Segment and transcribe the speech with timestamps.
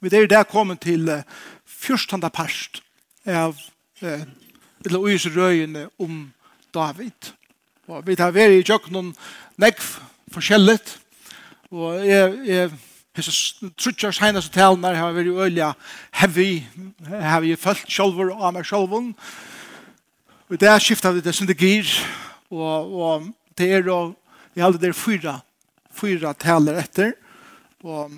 [0.00, 1.22] Vi er der kommet til uh,
[1.64, 2.82] fyrstanda parst
[3.26, 3.56] av
[4.02, 4.22] uh,
[4.84, 6.30] eller uis røyene om
[6.74, 7.32] David.
[7.90, 9.12] Og vi tar veri i tjøkkenen
[9.60, 9.88] nekv
[10.32, 10.96] forskjellet.
[11.70, 12.70] Og jeg, jeg
[13.10, 13.32] Hesa
[13.74, 15.72] trutjar heinar heinas og talene har vært øyla
[16.14, 16.62] heavy,
[17.10, 19.08] har vi følt sjolver og av meg sjolven.
[20.46, 21.90] Og det er skiftet vi til
[22.50, 23.26] og, og
[23.58, 24.14] det er og
[24.54, 25.40] jeg hadde der fyra,
[25.90, 27.12] fyra taler etter,
[27.82, 28.14] og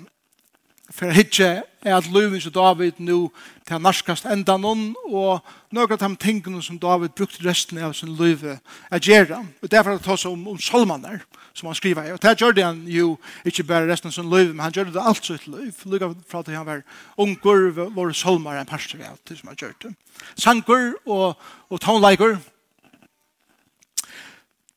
[0.93, 3.31] for hitje er at løven som David nu
[3.67, 5.41] til narskast enda noen, og
[5.73, 8.59] noen av de tingene som David brukte resten av sin løve
[8.91, 9.41] er gjerra.
[9.61, 12.11] Og derfor er det også om, om Solmaner som han skriver.
[12.13, 13.15] Og det gjør det han jo
[13.45, 15.81] ikke bare resten av sin løve, men han gjør det alt sitt løv.
[15.89, 16.85] Lykka fra at han var
[17.17, 19.93] unger, var salmer en parster av det som han gjør det.
[20.37, 21.41] Sanger og,
[21.73, 22.37] og tonleiker.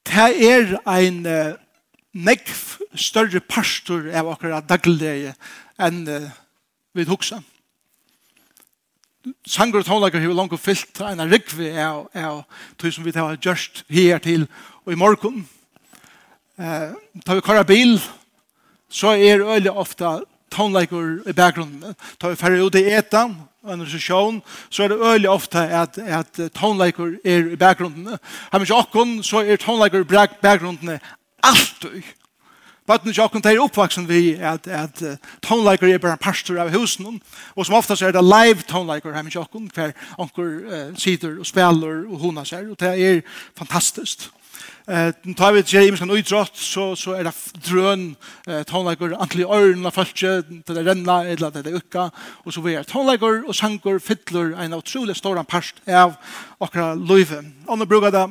[0.07, 1.23] Det er en
[2.17, 2.57] nekv
[2.97, 5.35] større pastor av akkurat daglige
[5.79, 6.31] enn uh,
[6.97, 7.41] vi hugsa.
[9.47, 12.45] Sanger og tónleikar hefur langt fyllt enn en rikvi av, av
[12.79, 14.47] tog som vi har gjørst her til
[14.85, 15.43] og i morgun.
[16.57, 17.99] Uh, tar vi kvar bil,
[18.89, 20.21] så er øyla ofta
[20.55, 21.97] tónleikar i bakgrunnen.
[22.21, 23.37] Tar vi færre ut i etan,
[23.73, 28.19] en recession, så er det øyelig ofta at, at tonleiker er i bakgrunnen.
[28.53, 30.09] Har vi ikke okkon, så er tonleiker i
[30.43, 30.99] bakgrunnen
[31.43, 32.03] alltid.
[32.87, 37.21] Bøtten ikke akkurat er oppvaksen vi at, at uh, tonelager er bare pastor av husen,
[37.57, 39.93] og som oftast er det live tonelager her med ikke hver
[40.23, 43.21] anker uh, sider og spiller og hona seg, og det er
[43.59, 44.31] fantastisk.
[44.87, 47.35] Eh, uh, tar vi til James kan utdratt, så, så er det
[47.67, 48.07] drøn,
[48.47, 52.09] uh, tonelager, antall i ørene av følge, til det renna, eller til det ukka,
[52.45, 56.15] og så er Tonelager og sanger, fiddler, en utrolig stor past av
[56.63, 57.43] akkurat løyve.
[57.67, 58.29] Og nå bruker det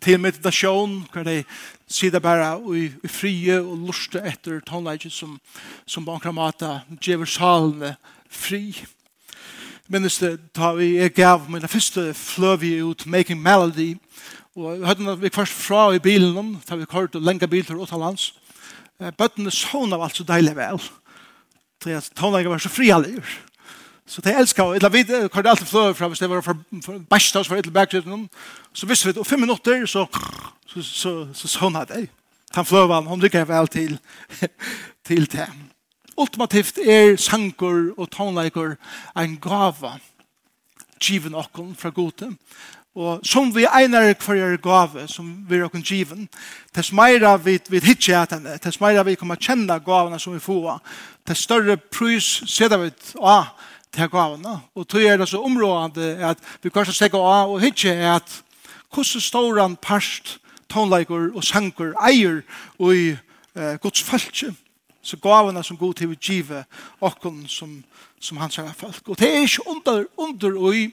[0.00, 1.42] til meditasjon, hvor de
[1.90, 5.36] sier bare i, i frie og luste etter tonleikje som,
[5.86, 7.94] som bankramata djever salene
[8.30, 8.72] fri.
[9.90, 13.96] Minnes det, da vi er gav min første fløvi ut Making Melody,
[14.56, 17.80] og hørte når vi først fra i bilen, da vi kort og lenge bil til
[17.82, 18.30] Åtalands,
[19.18, 20.82] bøttene sånn av alt så deilig vel,
[21.80, 23.36] til at tonleikje var så fri allier.
[24.10, 24.80] Så det elskar jeg.
[24.80, 26.56] Eller vi kan alltid fløve fra hvis det var for
[27.10, 28.28] bæst oss for et eller bækgrøtten.
[28.72, 29.18] Så visste vi det.
[29.22, 30.06] Og fem minutter så
[30.66, 32.08] så, så, så sånn at jeg.
[32.54, 33.06] Han fløve han.
[33.06, 33.98] Hun lykker vel til
[35.06, 35.46] til det.
[36.18, 38.74] Ultimativt er sanger og tonleiker
[39.16, 39.96] en gava
[41.00, 42.34] given okken fra gode.
[42.94, 46.28] Og som vi einar er gave som vi er okken given,
[46.74, 50.40] tess meira vi, vi hitje at henne, tess meira vi kommer kjenne gavene som vi
[50.42, 50.82] får,
[51.26, 52.90] tess større prys sida vi,
[53.22, 53.54] ah,
[53.94, 54.60] til gavene.
[54.74, 58.42] Og tog er det så områdende at vi kanskje stekker av og hitje er at
[58.90, 60.38] hvordan står han parst
[60.70, 62.42] tonleiker og sanker eier
[62.78, 64.52] og i eh, Guds falskje.
[65.02, 66.64] Så gavene som god til å give
[67.00, 67.80] åkken som,
[68.20, 69.08] som hans er folk.
[69.08, 70.90] Og det er ikke under, under og i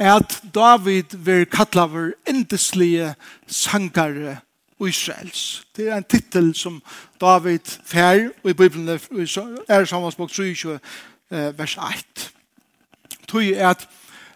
[0.00, 3.12] at David vil kalla vår endeslige
[3.46, 4.40] sangare
[4.84, 5.64] Israels.
[5.76, 6.82] Det er en titel som
[7.20, 10.78] David fær og i Bibelen er i Samansbok 3,
[11.30, 12.30] vers 1.
[13.30, 13.88] Tøy er at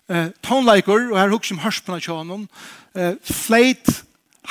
[0.08, 2.48] eh, tonleikur, og her hukk som hørspana tjånum,
[2.96, 4.04] eh, fleit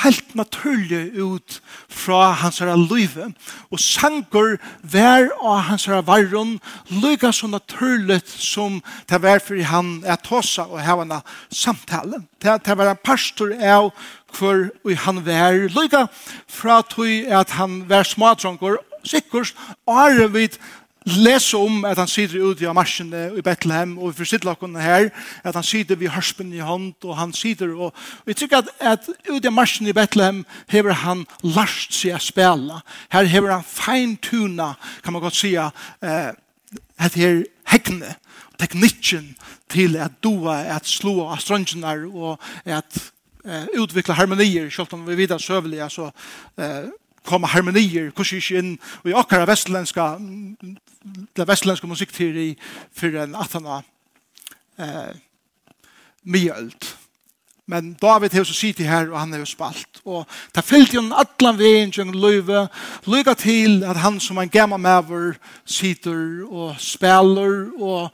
[0.03, 1.57] helt naturlig ut
[1.89, 3.31] fra hans herre løyve,
[3.73, 6.57] og sanger vær av hans herre varron
[6.93, 8.77] lykka så naturlig som
[9.09, 11.15] det var for han er tåsa og hava en
[11.49, 12.21] samtale.
[12.37, 13.89] Det, det var en pastor av
[14.37, 14.69] hvor
[15.07, 16.05] han var lykka
[16.45, 18.77] fra tog at han var smadronker
[19.07, 19.55] sikkert,
[19.87, 20.59] og er vidt
[21.07, 25.09] lese om at han sitter ute av marsjen i Bethlehem, og vi forstiller dere her,
[25.43, 27.93] at han sitter ved hørspen i hånd, og han sitter, og
[28.25, 32.81] vi tykker at, at ute av marsjen i Bethlehem hever han lært seg å spela.
[33.13, 34.73] Her hever han feintuna,
[35.03, 36.31] kan man godt si, eh,
[36.97, 38.15] at her hekkene,
[38.57, 39.35] teknikken
[39.69, 43.01] til at doa, at slå av strøngene, og at
[43.45, 46.09] eh, utvikla harmonier, selv om vi vidar søvelige, så
[46.57, 46.89] eh,
[47.27, 50.77] komma harmonier hvordan ikke inn och akkurat vestlenska västländska
[51.35, 52.57] det västländska musikteori
[52.93, 53.83] för en atana
[54.77, 55.15] eh
[56.23, 56.97] mjölt
[57.69, 60.01] men David har så sitt här och han har spalt.
[60.03, 62.67] Och ta fällt ju allan vägen genom løyve,
[63.03, 65.35] lycka till att han som en gammal maver
[65.65, 68.09] sitter och spelar och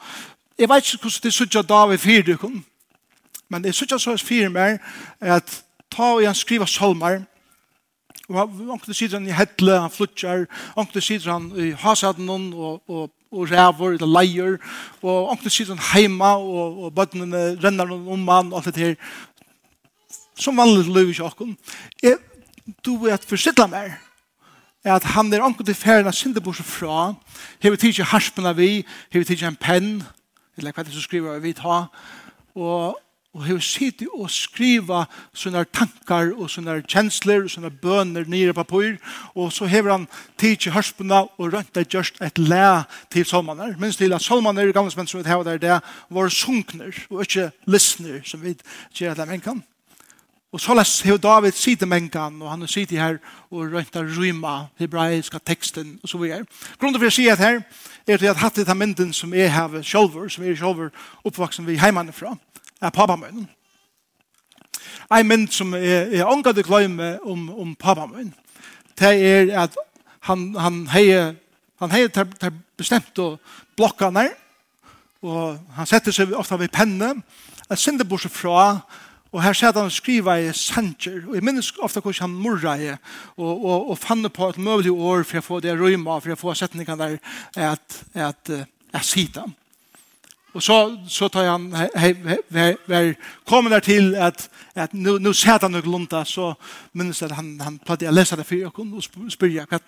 [0.57, 2.63] jeg vet ikke hvordan det såg jag David för kom
[3.49, 4.79] men det såg så för mig
[5.19, 7.23] att ta og han skriva psalmer
[8.31, 10.45] Og onkel sitter han i hettle, han flutjar,
[10.79, 14.55] onkel sitter han i Hasaden og, og, og rævor, eller leier,
[15.01, 18.95] og onkel sitter han heima, og, og bøttene renner om han, og alt det her.
[20.39, 21.57] Som vanlig løy i sjokken.
[22.01, 22.17] Jeg,
[22.85, 23.99] du er at forsittla mer,
[24.83, 27.13] er at han er onkel til ferien av syndeborset fra,
[27.63, 29.97] hever tidsi av vi, hever tidsi en penn,
[30.57, 31.87] eller hva det er som skriver vi ta,
[32.55, 33.02] og
[33.33, 35.03] og har sitter og skriva
[35.33, 38.99] sånne tankar og sånne kjensler og sånne bøner nere på pyr
[39.33, 40.07] og så hever han
[40.37, 43.73] tid til hørspuna og rønta just et læ til salmaner.
[43.81, 48.21] Minst til at salmaner gamle som vi har der det var sunkner og ikke lysner
[48.25, 48.55] som vi
[48.93, 49.63] gjør at de kan.
[50.53, 53.17] Og så les hever David sitter menkan, og han har sitte her
[53.49, 56.45] og rønta ryma, hebraiska teksten og så videre.
[56.77, 57.63] Grunnen for å si at her
[58.05, 60.93] er at jeg har hatt dette mynden som jeg har sjolver, som jeg er sjolver
[61.25, 62.35] oppvaksen vi heimannefra.
[62.37, 62.53] fra
[62.83, 63.45] av pappa min.
[65.13, 68.33] Ein mynd som er, jeg ångar det gløyme om, om pappa min,
[68.99, 69.77] det er at
[70.27, 71.33] han, han heier
[71.83, 73.33] han heier til, til bestemt å
[73.75, 74.31] blokka nær,
[75.23, 77.15] og han setter seg ofta ved penne,
[77.69, 78.83] jeg sender bort fra,
[79.33, 82.91] og her sier han skriva i sanger, og jeg minnes ofta hvordan han morra i,
[83.35, 86.39] og, og, og fann på et møvlig år for å få det røyma, for å
[86.39, 87.19] få setningene der,
[87.57, 88.55] at, at, at, at,
[88.93, 89.62] at, at,
[90.53, 91.71] Och så så tar han
[92.85, 93.15] väl
[93.45, 96.55] kommer där till att att nu nu sätter han lunta så
[96.91, 99.01] minns att han han pratade jag läste det för jag kunde
[99.31, 99.81] spyrja vad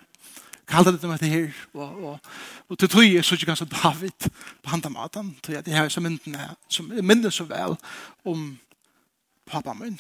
[0.65, 2.19] kallar det med det här och och
[2.67, 4.13] och till tror jag så tycker ganska David
[4.61, 7.75] på handa maten tror jag det här som inte som minns så väl
[8.23, 8.57] om
[9.45, 9.97] pappa min.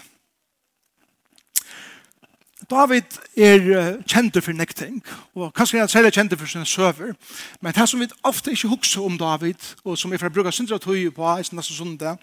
[2.69, 5.01] David er kjent for nekting,
[5.35, 7.13] og kanskje han sier er kjent for sine søver,
[7.61, 10.79] men det som vi ofte ikke husker om David, og som vi får bruke syndra
[10.81, 12.17] tøy på i sin neste sundag,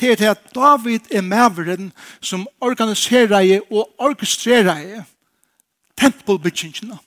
[0.00, 5.04] det er til at David er maveren som organiserer og orkestrerer
[6.00, 6.98] tempelbyggingene.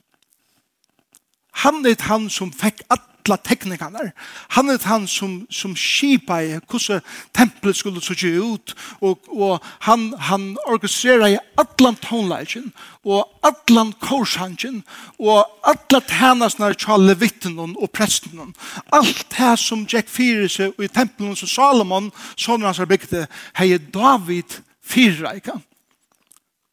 [1.64, 4.00] Han er han som fikk at alla teknikarna.
[4.48, 10.58] Han är han som som skipar hur templet skulle se ut och och han han
[10.66, 12.72] organiserar alla tonlagen
[13.04, 14.84] och alla korsangen
[15.18, 18.54] och alla tjänarna till leviten och prästen.
[18.90, 24.46] Allt det som Jack Fyrse och i templet som Salomon sådana hans det hej David
[24.84, 25.60] fyrreika.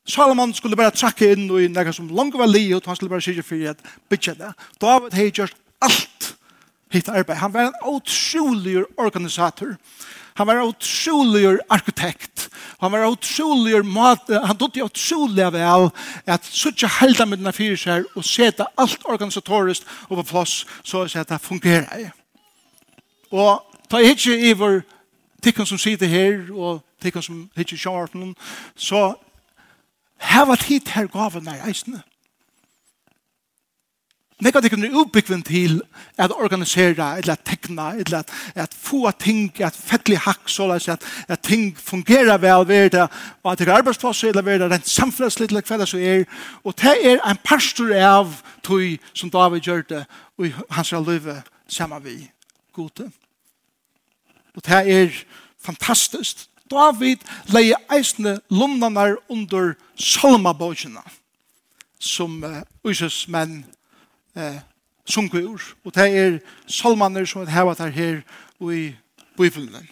[0.09, 3.11] Salomon skulle bara trakka inn og i nekka som langt var li og han skulle
[3.11, 3.79] bara syrja fyrir at
[4.09, 4.53] bytja det.
[4.81, 6.36] David hei gjort alt
[6.97, 7.39] hitt arbeid.
[7.39, 9.77] Han var en utrolig organisator.
[10.37, 12.49] Han var en utrolig arkitekt.
[12.79, 14.21] Han var en utrolig mat.
[14.45, 15.91] Han tog det utrolig vel
[16.27, 21.07] at suttje helda med denne fyrir seg og seta alt organisatorisk og på plass så
[21.07, 22.11] at det fungerer.
[23.33, 24.83] Og ta hitje i vår
[25.43, 28.35] tikkene som sitter her og tikkene som hittir sjarten
[28.77, 29.15] så
[30.21, 32.03] heva tid her gavene er eisene.
[34.45, 35.79] Nekka det kunne utbyggven til
[36.21, 41.05] at organisera, eller at tekna, eller at, at få ting, at fettli hakk, så at,
[41.29, 43.09] at ting fungerar vel, ved det,
[43.43, 46.25] og at det er arbeidsplass, eller ved det rent samfunnslitt, eller hva det så er.
[46.65, 50.05] Og det er en pastor av tog som David gjør det,
[50.39, 52.31] og hans løyve sammen vi
[52.73, 53.09] gode.
[54.57, 55.17] Og det er
[55.65, 56.45] fantastisk.
[56.71, 57.25] David
[57.55, 61.01] leie eisne lundanar under salmabogene,
[61.99, 63.65] som uh, usus menn
[64.37, 64.59] eh,
[65.09, 65.63] sunke ur.
[65.85, 66.39] Og det er
[66.69, 68.23] salmaner som heva der her
[68.61, 68.95] i
[69.37, 69.89] bøyfelen.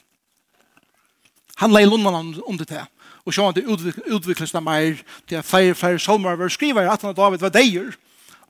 [1.56, 2.87] Han leier lundan om, om det.
[3.25, 3.67] Og så han det
[4.12, 4.96] utvikles det mer
[5.29, 7.94] til at flere, flere salmer var skriver at han David var deier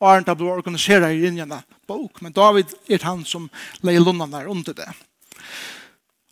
[0.01, 2.21] og Arnt ble organiseret i linjene bok.
[2.23, 3.49] Men David er han som
[3.83, 5.03] leier lundan der om det til.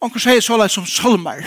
[0.02, 1.44] Anker sier så som salmer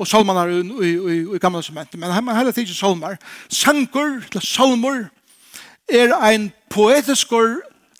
[0.00, 2.00] og salmanar i, i, i, i gamla sementen.
[2.00, 3.18] Men han har heller tidsi salmer.
[3.52, 5.10] Sankur, eller salmer,
[5.92, 7.32] er ein poetisk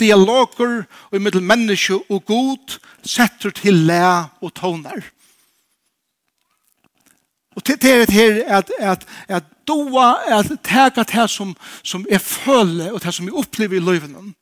[0.00, 4.02] dialoger og i middel menneske og god setter til læ
[4.40, 5.02] og tonar.
[7.56, 12.06] Og til det er det her at, at, at doa at teka det som, som
[12.10, 14.34] er føle og det som er opplever i løyven.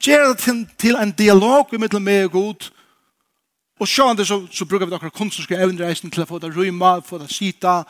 [0.00, 0.38] Gjør det
[0.78, 2.70] til, en dialog i middel med god
[3.80, 7.00] Og så det så, så bruker vi akkurat kunstneriske evnreisen til å få det ryma,
[7.02, 7.80] få det sita,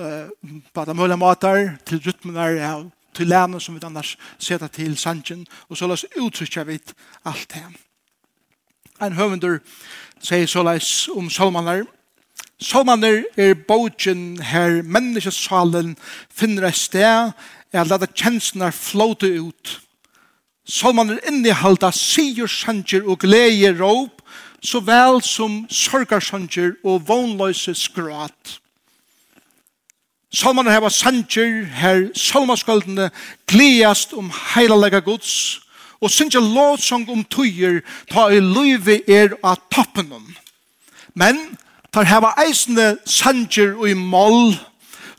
[0.00, 2.76] uh, på det mulige mater, til rytmen der, ja
[3.14, 6.78] til lærne som vi annars setter til sannsyn, og så lås uttrykja vi
[7.24, 7.64] alt det.
[9.02, 9.58] En høvendur
[10.22, 11.84] sier så leis om salmaner.
[12.62, 15.96] Salmaner er bogen her menneskesalen
[16.30, 17.32] finner et sted
[17.72, 19.78] er lada kjensene flåte ut.
[20.68, 24.20] Salmaner innehalda sier sannsyn og glede råp,
[24.62, 28.60] så vel som sorgarsanger og vånløse skrat.
[30.34, 33.10] Salman hava sanger, her salmaskaldene,
[33.46, 35.60] gleast om heilalega gods,
[36.00, 40.08] og synge lovsang om tøyer, ta i løyve er av toppen
[41.14, 41.38] Men,
[41.92, 44.56] tar hava eisende sanger og i moll,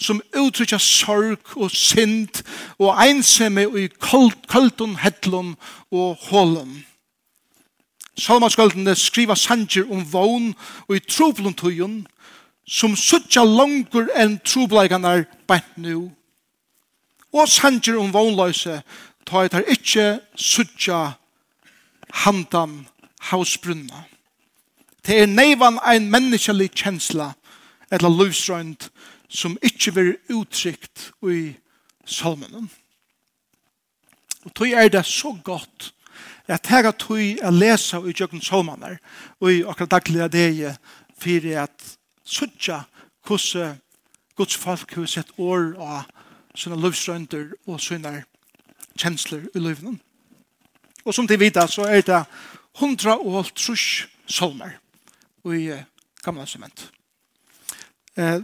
[0.02, 2.42] som uttrykker sorg og synd
[2.80, 5.54] og einsemme og i kolton, hedlon
[5.92, 6.82] og hålen.
[8.18, 10.52] Salmaskaldene skriva sanger om vogn
[10.88, 12.02] og i troblon tøyen,
[12.68, 16.12] som suttja langur enn trobleikanar bænt nu.
[17.34, 18.82] Og sanger om vognløse
[19.26, 21.16] ta et her ikkje suttja
[22.24, 22.84] handan
[23.32, 24.06] hausbrunna.
[25.04, 27.34] Det er neivan ein menneskelig kjensla
[27.92, 28.88] eller livsrøynd
[29.30, 31.56] som ikkje vil uttrykt i
[32.06, 32.70] salmenen.
[34.44, 35.94] Og tog er det så godt
[36.48, 38.98] at her er tog jeg lesa i jøkken salmaner
[39.40, 40.64] og i akkurat daglige deg
[41.20, 41.94] for at
[42.26, 42.84] suttja
[43.28, 43.80] hvordan
[44.36, 46.08] Guds folk har sett år av
[46.58, 48.24] sina livsrønder og sina
[48.98, 50.00] kjensler i livene.
[51.06, 52.24] Og som de vet så er det
[52.80, 54.80] 150 salmer
[55.46, 55.70] i
[56.24, 56.90] gamla sement.
[58.18, 58.42] Eh,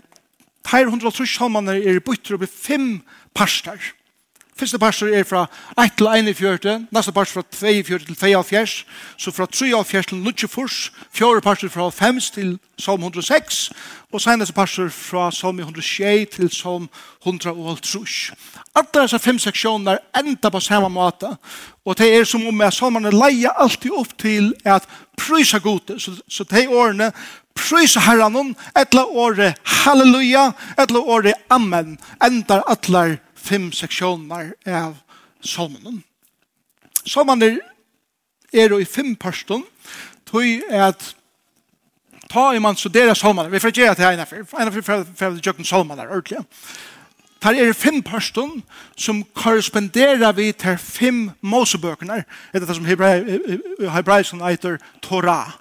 [0.69, 2.89] Teir hundra og trus salmene er bytter opp i fem
[3.33, 3.79] parster.
[4.59, 5.45] Fyrste parsor er fra
[5.79, 8.85] 1 til 41, neste parsor fra 42 til 42,
[9.17, 13.71] så fra 43 til 94, fjore parsor fra 5 til salm 106,
[14.11, 16.89] og seneste parsor fra salm 106 til salm
[17.25, 18.31] 150.
[18.75, 21.31] Alle disse fem seksjoner enda på samme måte,
[21.85, 24.83] og det er som om at salmene leier alltid opp til at
[25.17, 27.13] prysa gode, så, så de årene
[27.55, 34.97] prysa herren, etla året halleluja, etla året amen, enda atler fem seksjoner av
[35.41, 36.03] salmonen.
[37.07, 37.43] Salmen
[38.53, 39.65] er i fem parstånd,
[40.27, 41.15] tog at
[42.29, 43.51] ta i man studera salmen.
[43.51, 44.81] vi får gjøre det her innenfor, innenfor
[45.15, 46.45] for å salmen er ordentlig.
[47.43, 48.61] Her er fem parstånd
[48.99, 55.55] som korresponderer vi til fem mosebøkene, etter det som hebraisen heter Torah.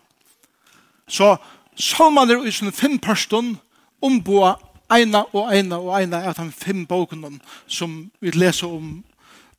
[1.08, 1.36] Så
[1.78, 3.56] salmen er i sånne fem parstånd
[4.02, 4.56] omboa
[4.90, 9.04] eina og eina og eina av de fem bokene som vi leser om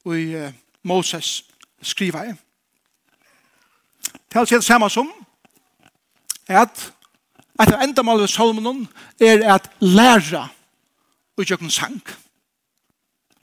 [0.09, 0.49] i
[0.83, 1.43] Moses
[1.81, 2.25] skriva.
[4.29, 5.11] Det er det samme som
[6.47, 6.93] at
[7.59, 8.87] at enda målet salmen
[9.19, 10.47] er at læra
[11.37, 12.01] og gjøre sang.
[12.01, 12.28] sang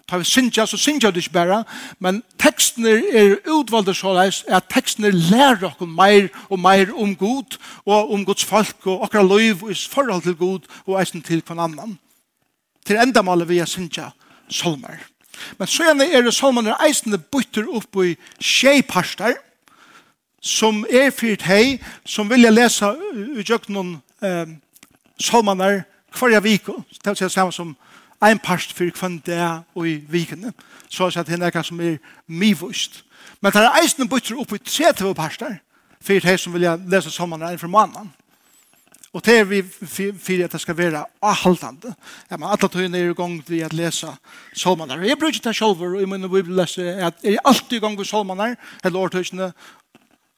[0.06, 1.64] Ta vi syndja, så syndja det ikke bare,
[1.98, 7.58] men tekstene er utvalgte så leis, at tekstene lærer oss mer og mer om Gud,
[7.84, 11.58] og om Guds folk, og akkurat liv, i forhold til Gud, og eisen til hver
[11.58, 11.98] annan.
[12.86, 14.12] Til enda maler vi er syndja
[14.48, 15.02] solmer.
[15.58, 19.34] Men så gjerne er det solmerne eisene bytter opp i tjejparster,
[20.40, 24.54] som er fyrt hei, som vilja lesa utjøkken noen eh,
[25.18, 25.82] solmerne
[26.16, 26.70] hver vik,
[27.02, 27.74] det vil si samme som
[28.22, 29.40] ein part fyrir kvann det
[29.74, 30.52] og i vikene,
[30.88, 33.02] så er det nekka som er mivust.
[33.40, 35.58] Men det er eisen bytter opp i 30 parter,
[36.00, 38.12] fyrir det som vilja lesa lese enn for mannen.
[39.16, 41.94] Og det er vi fyrir at det skal være avholdende.
[42.30, 44.10] Ja, men alle tøyene er i gang til å lese
[44.52, 45.00] salmaner.
[45.08, 47.80] Jeg bruker det selv, og jeg mener vi vil lese at jeg er alltid i
[47.80, 49.52] gang med salmaner, eller årtøysene,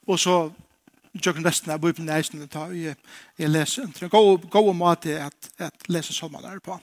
[0.06, 0.37] og så
[1.18, 3.88] gjør resten av Bibelen eisen til å lese.
[3.97, 5.50] Det er en god måte at,
[5.88, 6.78] lese salmaner på.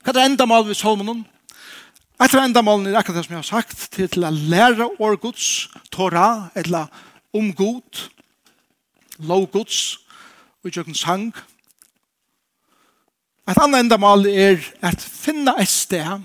[0.00, 1.26] Hva er det enda mål vi salmonen?
[2.20, 4.86] Et av enda målen er akkurat det som jeg har sagt, til til å lære
[5.00, 6.88] år Guds, Torah, eller
[7.36, 8.00] om God,
[9.24, 10.00] lov Guds,
[10.60, 11.30] og gjør en sang.
[13.48, 16.24] Et annet enda mål er at finne et sted,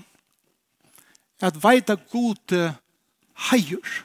[1.40, 2.56] at veita god
[3.50, 3.96] heier.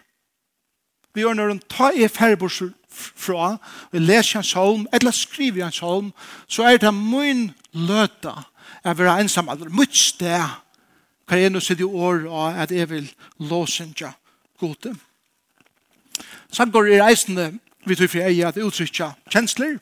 [1.16, 3.58] Vi gjør når en ta i ferborser fra,
[3.92, 6.14] vi leser en salm, eller skriver en salm,
[6.48, 8.36] så er det min løta
[8.84, 10.58] jeg vil være ensam aller mye sted
[11.30, 13.08] hva jeg nå sier i år og at jeg vil
[13.40, 14.12] låsynja
[14.60, 14.96] gode.
[16.52, 17.52] Samgår i reisende
[17.86, 19.78] vi tror for jeg at jeg uttrykker kjensler,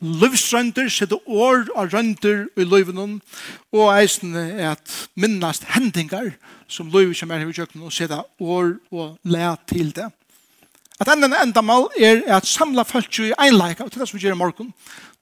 [0.00, 3.18] livsrønder, sitte år og rønder i løyvenen,
[3.72, 6.34] og eisende at minnast hendinger
[6.68, 10.10] som løyve kommer her i kjøkkenen og sitte år og le til det.
[11.00, 14.34] At enden endamal er at samla folk i einleika, og til det som vi gjør
[14.34, 14.72] i morgen.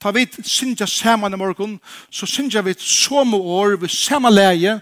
[0.01, 1.81] Ta vi syndja saman i morgon,
[2.11, 4.81] så syndja vi som år, vi samme leie,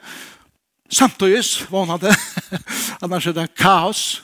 [0.90, 2.14] samtøyes, vanande,
[3.02, 4.22] annars er det kaos,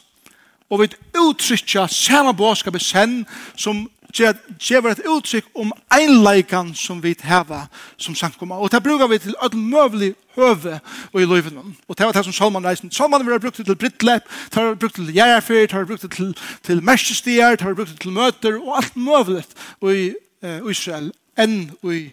[0.70, 3.24] og vi uttrykja samme båskap i sen
[3.58, 8.58] som gjør et uttrykk om einleikan som vi heva som sankoma.
[8.58, 10.80] Og det brukar vi til all møvlig høve
[11.12, 11.76] og i løyven.
[11.88, 12.90] Og det var det som Salman reisen.
[12.90, 16.82] Salman var brukt til brittlepp, det var brukt til gjerrfer, det var brukt til, til
[16.82, 19.44] merskestier, det var brukt til møter og alt møvlig
[19.82, 22.08] i eh, Israel enn i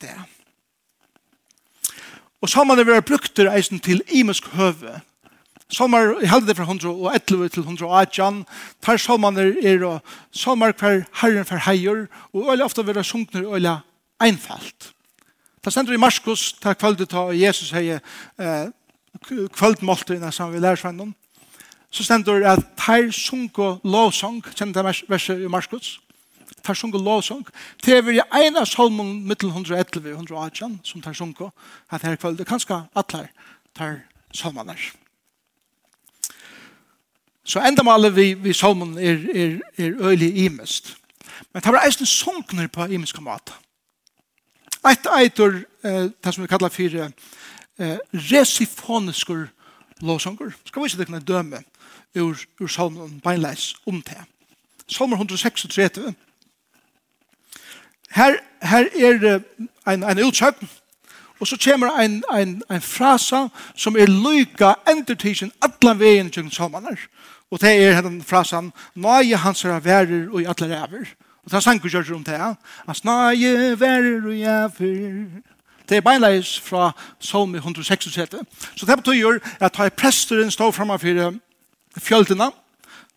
[0.00, 0.16] det.
[2.40, 5.00] Og Salman var brukt til eisen til imensk høve
[5.72, 8.44] Salmar heldig fra 111 til 118.
[8.82, 13.80] Tar salmaner er og salmar hver herren for heier, og øyla ofte vera sunkner øyla
[14.22, 14.92] einfalt.
[15.62, 18.68] Ta sender i Marskos, ta kvaldet ta Jesus hei eh,
[19.26, 21.14] kvaldmåltøyna som vi lærer svennen.
[21.90, 25.96] Så stender at tar sunko lovsang, kjenner det verset i Marskos,
[26.62, 27.42] tar sunko lovsang,
[27.82, 31.50] til vi er en av salmon mittel 111-118 som tar sunko,
[31.90, 33.26] at her kvaldet kanskje atler
[33.74, 33.98] tar
[34.30, 34.78] salmaner.
[34.78, 35.05] Salmaner.
[37.46, 40.96] Så endamålet vi, vi salmon er, er, er øylig imest.
[41.52, 43.54] Men det var eisen sunkner på imenska mat.
[44.86, 47.12] Eit eitur, eh, det som vi kallar fyrir
[47.78, 49.46] eh, resifoniskur
[50.00, 50.52] låsanger.
[50.64, 51.62] Skal vi se det kunne døme
[52.16, 54.18] ur, ur salmen beinleis om det.
[54.88, 56.14] Salmer 136.
[58.10, 59.40] Her, her er
[59.86, 60.68] ein, ein utsøkn,
[61.40, 66.98] og så kommer ein, ein, ein frasa som er lyka endertidsen atlan veien til salmanar.
[67.50, 71.06] Og det er den frasen, nøye hans er værer og i alle ræver.
[71.44, 72.56] Og det er sanker gjør om det.
[72.86, 75.42] Hans nøye værer og i ræver.
[75.88, 78.44] Det er beinleis fra Salmi 136.
[78.76, 81.34] Så det betyr at da presteren står framme for
[82.00, 82.50] fjöldina,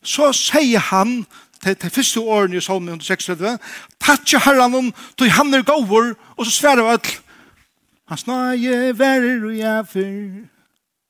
[0.03, 1.25] så sier han
[1.63, 3.57] til, til første årene i Salmi 136,
[3.99, 7.21] Tatsi herran om, du han er gåvor, og så sverar vi alt.
[8.09, 10.47] hans nøye verer og i ræver.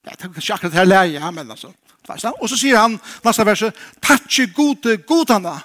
[0.05, 1.71] Jeg tenker ikke akkurat det her leie, men altså.
[2.09, 5.59] Og så sier han, neste verset, «Tatsi gode godana,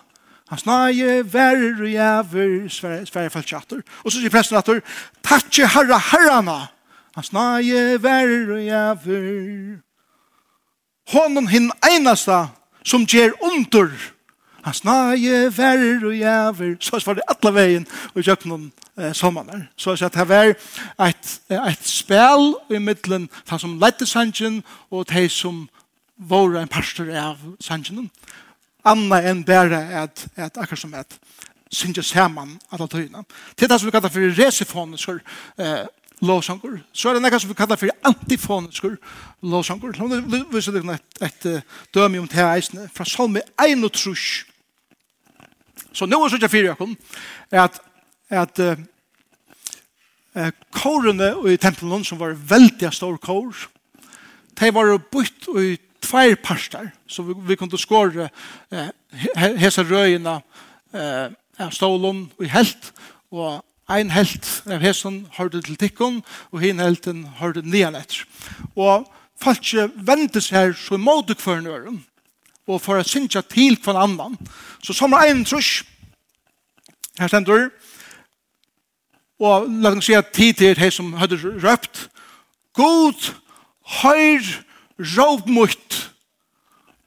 [0.51, 3.81] hans nage verer og jæver, sverre chatter.
[4.05, 4.81] Og så sier presten atter,
[5.23, 6.67] «Tatsi harra harrana,
[7.15, 9.79] Han snaje verer og jæver».
[11.13, 12.49] Honom hin einasta
[12.85, 13.91] som gjer under,
[14.65, 16.77] Han snaje verer og jæver.
[16.81, 19.69] Så var det alle veien og kjøkken eh, sommaren.
[19.77, 20.55] Så at det var
[21.07, 25.69] et, et spel i middelen, han som lette sangen og de som
[26.17, 28.11] våre en pastor av sannsjonen.
[28.85, 31.19] Anna enn bare at, at akkurat som et
[31.75, 33.25] synge saman alle tøyene.
[33.57, 35.21] Til det som vi kallar for resifonisker
[35.59, 35.85] eh,
[36.25, 38.97] lovsanger, så er det noe som vi kallar for antifonisker
[39.43, 39.97] lovsanger.
[39.99, 44.45] Nå viser det et, et, et døme om det eisene fra salme 1 og trus.
[45.95, 46.97] Så nå er det fyrir jakken
[47.55, 47.81] at,
[48.31, 53.67] at eh, kårene i tempelen som var veldig stor kår,
[54.61, 58.29] de var bytt ut tvær parster, så vi, vi kunne skåre
[58.71, 58.91] eh,
[59.61, 60.39] hese røyene
[60.95, 62.91] eh, av stålen i helt,
[63.35, 68.25] og ein helt av hesen hørte til tikkun, og hin helten hørte nian etter.
[68.77, 69.09] Og
[69.41, 72.05] folk vendte seg her så måte en øren,
[72.67, 74.39] og for å synge til hver annan.
[74.83, 75.83] Så som en trus,
[77.19, 77.71] her stender,
[79.39, 82.09] og la oss si at tid til de som hadde røpt,
[82.75, 83.35] God,
[84.03, 84.47] høyr,
[84.99, 85.97] råp mot,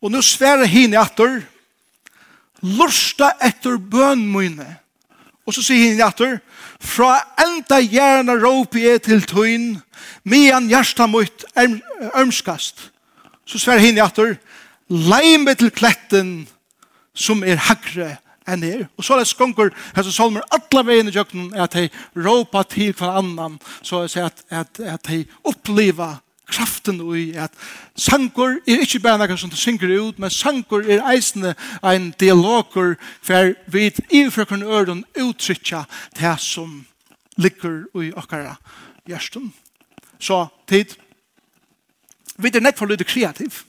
[0.02, 1.40] og nå svære henne etter,
[2.66, 4.68] lursta etter bøn mine.
[5.48, 6.38] Og så sier henne etter,
[6.84, 9.70] fra enda gjerne råp jeg til tøyn,
[10.28, 11.46] mian hjersta mot
[12.20, 12.90] ømskast.
[13.48, 14.36] Så svære henne etter,
[14.90, 16.48] leime til kletten
[17.18, 18.86] som er hagre enn er.
[18.96, 22.94] Og så er det skonker, hans solmer, alle veien i jøkken, at de råpa til
[22.96, 27.52] hver annan, så er det at, at, at de opplever kraften i at
[27.96, 32.96] sangur er ikke bare noe som du synger ut, men sangur er eisende en dialoger
[33.22, 35.84] for vi innenfor kunne øren uttrykja
[36.20, 36.86] det som
[37.38, 38.56] ligger i okkara
[39.08, 39.54] hjersten.
[40.20, 40.96] Så tid,
[42.38, 43.64] vi er nekk for lyd kreativ.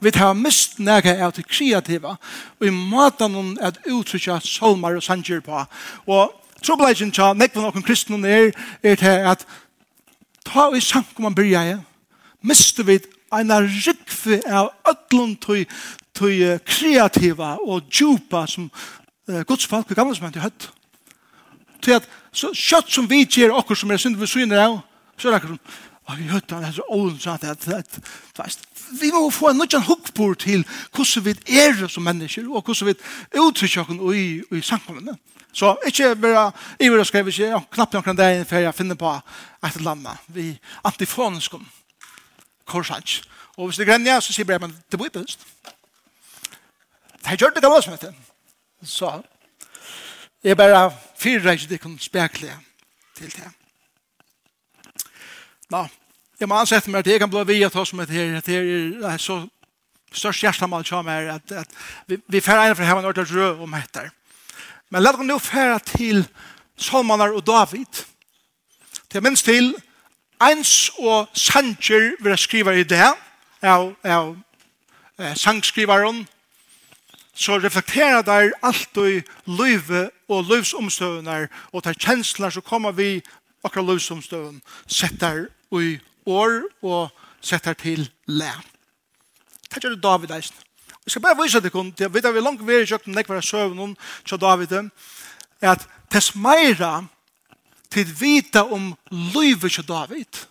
[0.00, 2.16] Vi har mist nega av det kreativa
[2.60, 5.62] og i måten om at uttrykja solmar og sanger på.
[6.06, 6.32] Og
[6.64, 8.50] trobladjen tja nekk for noen kristne er,
[8.82, 9.46] er til at
[10.44, 10.80] ta i
[11.18, 11.80] man byrja
[12.42, 13.00] mister vi
[13.32, 15.64] en rikve av ödlun tog,
[16.14, 18.70] tog kreativa og djupa som
[19.30, 20.68] uh, Guds folk og gamle som han til høtt.
[21.82, 24.78] Til at så kjøtt som vi gjør okkur som er synd vi syner av,
[25.18, 27.68] så er det akkur som Og vi hørte han her ålen sa at, at,
[28.38, 28.58] at
[29.00, 33.40] vi må få en nødjan hukkbord til hvordan vi er som mennesker og hvordan vi
[33.40, 35.16] uttrykker oss i, i samkommende.
[35.52, 39.12] Så ikke bare i hver skrev ikke ja, knappt noen dag før jeg finner på
[39.14, 40.28] et eller annet.
[40.28, 40.48] Vi
[40.84, 41.66] antifonskom
[42.66, 43.22] korsans.
[43.56, 45.46] Og hvis det grenner så sier jeg bare, det blir best.
[47.24, 48.12] Det gjør det gammel som heter.
[48.82, 49.22] Så
[50.44, 52.58] jeg bare fyrer ikke det kun spekler
[53.16, 53.63] til det.
[55.74, 55.86] Nå,
[56.38, 58.46] jeg må ansette meg at jeg kan bli via til oss med det her, at
[58.46, 58.58] det
[59.10, 59.40] er så
[60.14, 61.72] størst hjertemål som er at, at
[62.06, 64.12] vi, vi færre inn for å ha en ordentlig rød om etter.
[64.94, 66.22] Men la oss nå færre til
[66.78, 68.04] Salmanar og David.
[69.10, 69.72] Til minst til
[70.42, 73.06] Eins og sanger vil jeg skrive i det,
[73.62, 74.32] av, av
[75.18, 76.24] eh, sangskriveren,
[77.34, 83.22] så reflekterer der alt i livet og løyvsomstøvner og tar kjensler som kommer vi
[83.64, 88.52] akkurat løyvsomstøvn setter i år og setter til le.
[89.74, 90.56] Det gjør David eisen.
[91.04, 93.40] Vi skal bare vise dere, jeg vet at vi langt ved i kjøkken, jeg var
[93.40, 94.72] søvn til David,
[95.60, 97.04] er at tess meira
[97.90, 100.46] til vita om livet til David,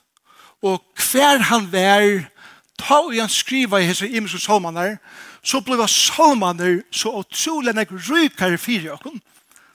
[0.61, 2.29] og hver han vær,
[2.77, 4.97] ta og han skriva i hese imiske salmaner,
[5.43, 9.21] så ble salmaner så utrolig nek rykare fyrir jokken.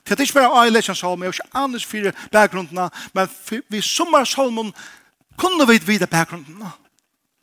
[0.09, 3.27] Det er ikke bare å lese en jeg har ikke annars fyrir bakgrunnene, men
[3.69, 4.71] vi summar salmen
[5.39, 6.63] kunne vi vite bakgrunden.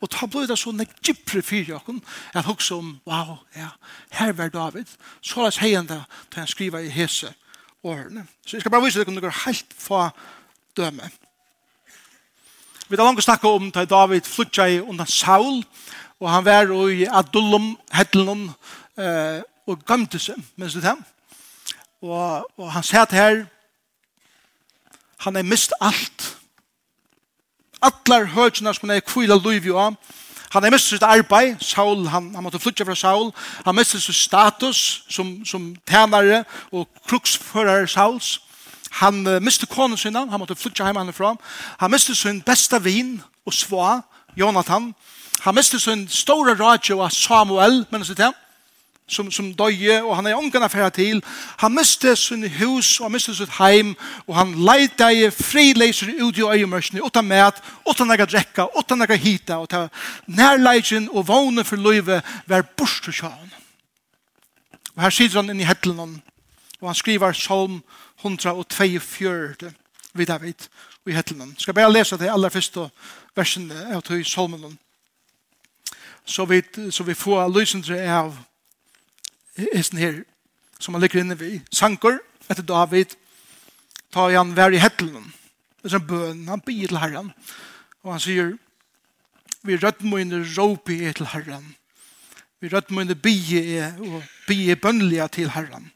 [0.01, 2.03] Og ta blod det så nek gypre fyrir jokken,
[2.35, 3.71] at hugsa om, wow, ja,
[4.13, 4.87] her var David,
[5.21, 7.33] så la las heienda til han skriva i hese
[7.83, 8.27] årene.
[8.47, 10.09] Så jeg skal bare vise deg om dere noen helt få
[10.77, 11.11] døme.
[12.89, 15.65] Vi har langt snakka om da David flutja i undan Saul,
[16.21, 18.51] og han var i Adullum, Hedlunum,
[18.99, 21.01] eh, og gamte seg, minst det her.
[22.03, 23.47] Og, og han sier her,
[25.25, 26.36] han er mist alt,
[27.87, 29.96] atlar høgjene som han er kvila luiv jo av.
[30.55, 33.33] Han er mest sitt arbeid, Saul, han, han måtte flytja fra Saul,
[33.64, 38.40] han mest sitt status som, som tænare og kruksførare Sauls.
[39.03, 41.35] Han uh, miste konen sinna, han måtte flytja heima henne fra.
[41.81, 44.01] Han miste sin besta vin og sva,
[44.37, 44.94] Jonathan.
[45.44, 48.33] Han miste sin store radio av Samuel, men det til
[49.09, 51.23] som, som døye, og han er ångan affæra til.
[51.62, 53.95] Han miste sin hus, og han miste sitt heim,
[54.27, 59.14] og han leide i frileiser ut i øyemørsene, utan mat, utan nega drekka, utan nega
[59.14, 59.87] hita, og ta
[60.27, 63.55] nærleisen og vågne for løyve var borst til han.
[64.97, 66.19] Og her sitter han inn i hettelen,
[66.81, 67.83] og han skriver salm
[68.25, 68.99] 142
[70.14, 70.66] vid David,
[71.07, 71.55] i hettelen.
[71.59, 72.88] Skal bare lese det aller første
[73.37, 74.79] versen av salmen,
[76.27, 78.35] så vi, så vi får lysendre av
[79.57, 80.21] hesten her,
[80.81, 81.61] som han ligger inne vid.
[81.73, 82.19] Sanker,
[82.51, 83.16] etter David,
[84.12, 85.33] tar han vær i hettelen.
[85.83, 87.33] Det er en bøn, han byr til herren.
[88.03, 88.55] Og han sier,
[89.66, 91.75] vi rødmøyne råpi er til herren.
[92.61, 95.90] Vi rødmøyne bie er, og bie er bønnelige til herren.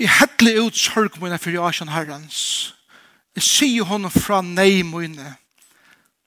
[0.00, 2.74] I hettelig ut sorg mine for jasjen herrens.
[3.36, 5.34] Jeg sier honom fra nei mine,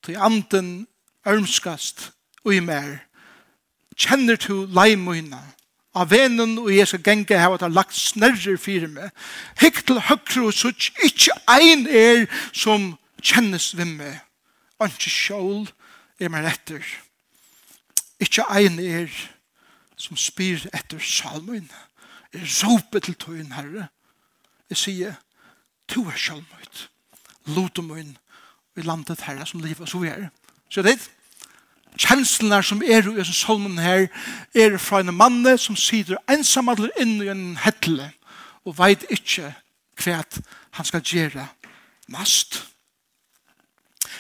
[0.06, 0.88] til anden
[1.28, 2.12] ørmskast
[2.44, 3.00] og i mer.
[3.98, 5.40] Kjenner du lei mine,
[5.94, 9.12] av venen og jeg skal genge her at han lagt snerrer fyrir meg.
[9.62, 14.20] Hikk til høyre og sutt, ikke ein er som kjennes ved meg.
[14.82, 15.68] Anki sjål
[16.20, 16.84] er meg etter.
[18.24, 19.12] Ikke ein er
[20.00, 21.70] som spyr etter salmøyn.
[22.34, 23.88] Jeg råper til tøyen, Herre.
[24.70, 25.16] Jeg sier,
[25.88, 26.88] to er sjålmøyt.
[27.54, 28.16] Lotemøyn
[28.80, 30.30] i landet herre som livet så vi er.
[30.72, 31.04] Så det er
[31.98, 34.08] kjenslene som er i denne solmen her,
[34.56, 38.12] er fra en mann som sitter ensamadler inn i en hettle
[38.66, 39.54] og vet ikke
[40.04, 40.22] hva
[40.74, 41.48] han skal gjøre
[42.12, 42.64] mest.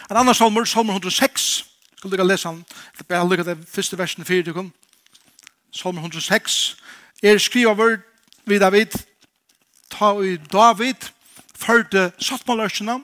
[0.09, 1.65] En annen solmer, solmer 106,
[1.97, 2.63] skal dere lese han,
[2.97, 4.65] det bare lykke det første versen i fire.
[5.71, 6.75] Solmer 106,
[7.23, 7.97] er skrivet vår
[8.45, 8.99] vid David,
[9.89, 11.09] ta i David,
[11.55, 12.99] førte sattmålørsene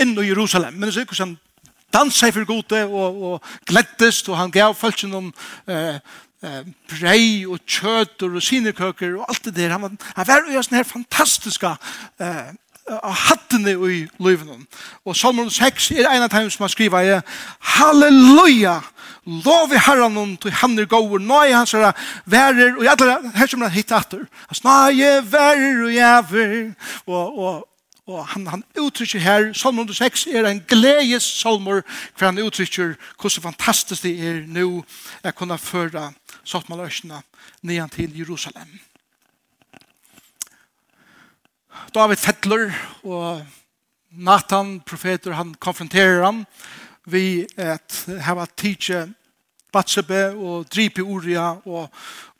[0.00, 0.78] inn i Jerusalem.
[0.78, 1.36] Men det er ikke sånn
[1.92, 5.28] dansa for gode og, og glettest, og han gav følelsen om
[5.68, 6.00] eh,
[6.44, 9.76] eh, brei og kjøter og sinekøker og alt det der.
[9.76, 11.76] Han, han var jo sånn her fantastiska
[12.20, 12.50] eh,
[12.90, 14.66] av hattene i løyven.
[15.06, 17.22] Og Salmon 6 er en av dem som han skriver er
[17.76, 18.80] Halleluja!
[19.44, 21.92] Lov i herren om til han er gåver, er han sånn
[22.24, 24.22] værer, og jeg her som han hittet atter.
[24.48, 26.54] Hans er værer og jæver,
[27.06, 27.66] og, og,
[28.06, 31.82] Og han, han uttrykker her, Salm 106 er en gledes salmer,
[32.16, 36.10] for han uttrykker hvordan fantastisk det er nå å kunne føre
[36.44, 37.20] Sottmaløsene
[37.68, 38.80] ned til Jerusalem.
[41.94, 42.70] David Fettler
[43.04, 43.42] og
[44.10, 46.44] Nathan, profeter, han konfronterer ham
[47.10, 49.06] vi at hava tidsje
[49.72, 51.86] Batsebe og Dripi Uria og,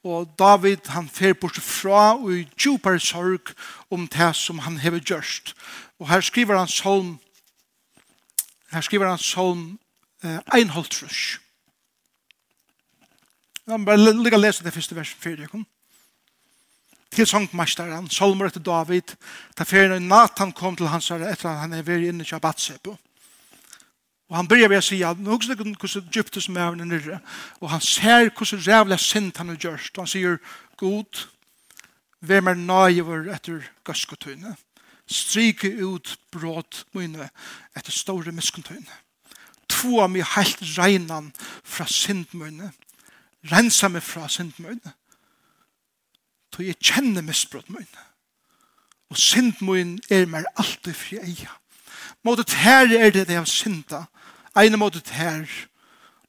[0.04, 3.52] Og David han fer bort fra og i djupare sorg
[3.92, 5.54] om det som han hever gjørst.
[6.00, 7.18] Og her skriver han salm
[8.70, 9.78] her skriver han salm
[10.22, 11.40] eh, Einholtrus.
[13.66, 15.66] Jeg må bare ligge og lese det første verset før jeg kom.
[17.10, 19.16] Til sangmesteren, salmer etter David,
[19.58, 22.94] da ferien Nathan kom til hans herre etter at han er vært inne i Shabbatsebo.
[24.30, 27.20] Og han börjar ved å si at nå husker du hvordan Egyptus med er nere.
[27.58, 29.90] Og han ser hvordan rævlig sint han har gjort.
[29.96, 30.36] Og han sier,
[30.78, 31.24] God,
[32.22, 34.54] hvem er nøyver etter gaskotøyne.
[35.10, 37.26] Stryke ut brått mine
[37.74, 39.00] etter store miskontøyne.
[39.70, 41.32] Två av meg helt regnan
[41.66, 42.70] fra sintmøyne.
[43.50, 44.94] Rensa meg fra sintmøyne.
[46.54, 48.06] Så jeg kjenner misbrott mine.
[49.10, 51.56] Og sint mine er meg alltid fri eia.
[52.22, 54.04] Måte tære er det det jeg har synda
[54.58, 55.46] ene måte ut her,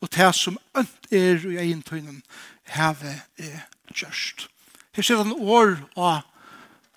[0.01, 2.23] og det som ønt er i egen tøynen,
[2.65, 4.47] heve er gjørst.
[4.95, 6.21] Her ser han år av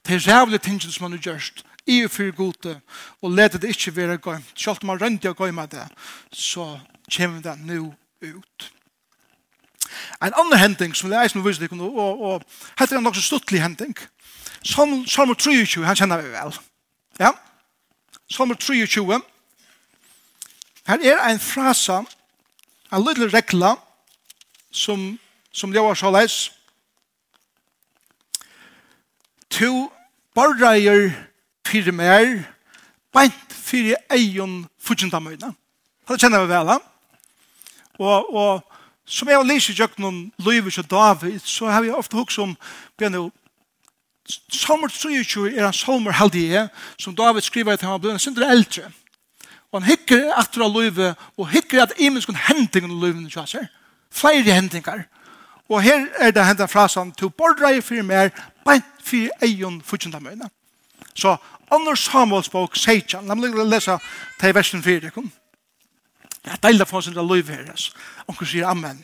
[0.09, 2.81] det rævlige tingene som han er gjørst, i og for gode,
[3.23, 4.53] og leder det ikke være gøymt.
[4.57, 5.85] Selv om han rønte å gøyme det,
[6.33, 6.79] så
[7.13, 7.93] kommer det nå
[8.25, 8.71] ut.
[10.25, 12.43] En annen hending som det er som vi viser deg, og, og
[12.81, 13.93] heter en nok så stuttlig hending.
[14.65, 16.57] Salmer 23, han kjenner vi vel.
[17.21, 17.35] Ja?
[18.33, 19.21] Salmer 23,
[20.87, 22.03] Her er en frasa,
[22.93, 23.75] en liten rekla,
[24.71, 25.19] som,
[25.53, 26.53] som det var så leis.
[29.51, 29.93] To
[30.35, 31.13] barreier
[31.67, 32.43] fyrir mer,
[33.15, 35.55] beint fyrir eion fudgjendamøyna.
[36.09, 36.79] Det kjenner vi vel, ja.
[37.99, 38.75] Og, og
[39.07, 42.57] som jeg har lyst i jøkkenen, Løyvis og David, så har vi ofte hukk som,
[42.99, 43.31] bjørn
[44.49, 46.69] Salmer 23 er en salmer heldige
[46.99, 48.89] som David skriver til han blir en synder eldre.
[49.75, 53.71] Og han hikker etter av løyve, og hikker at imenskun hendingen av løyven ikke har
[54.15, 55.01] Flere hendinger.
[55.69, 58.31] Og her er det hendet frasen, «Tu bordrei fyrir mer,
[58.65, 60.47] beint fyrir eion futjunda møyna».
[61.15, 61.37] Så
[61.71, 63.99] Anders Samuels bok, Seitjan, la meg lese
[64.41, 65.33] til versen 4, kom.
[66.45, 67.91] Det er deilig for oss en løyve her,
[68.29, 69.03] og hun sier Amen.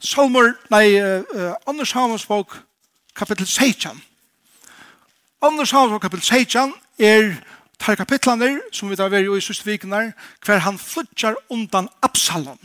[0.00, 2.56] Salmer, nei, uh, Anders Samuels bok,
[3.14, 4.00] kapittel Seitjan.
[5.42, 7.34] Anders Samuels bok, kapittel Seitjan, er
[7.78, 10.12] tar kapitlene som vi tar veri i sørste vikene,
[10.44, 12.58] hver han flytjar undan Absalom,